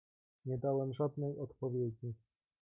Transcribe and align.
"Nie 0.45 0.57
dałem 0.57 0.93
żadnej 0.93 1.37
odpowiedzi." 1.39 2.13